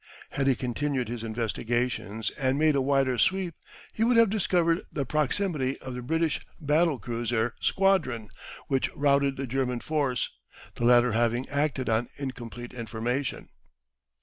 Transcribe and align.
Had 0.31 0.47
he 0.47 0.55
continued 0.55 1.07
his 1.09 1.23
investigations 1.23 2.31
and 2.31 2.57
made 2.57 2.75
a 2.75 2.81
wider 2.81 3.19
sweep 3.19 3.53
he 3.93 4.03
would 4.03 4.17
have 4.17 4.31
discovered 4.31 4.81
the 4.91 5.05
proximity 5.05 5.77
of 5.79 5.93
the 5.93 6.01
British 6.01 6.41
battle 6.59 6.97
cruiser 6.97 7.53
squadron 7.61 8.29
which 8.67 8.89
routed 8.95 9.37
the 9.37 9.45
German 9.45 9.79
force, 9.79 10.31
the 10.73 10.85
latter 10.85 11.11
having 11.11 11.47
acted 11.49 11.87
on 11.87 12.09
incomplete 12.17 12.73
information. 12.73 13.49